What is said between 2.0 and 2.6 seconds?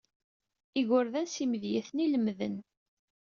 i lemmden.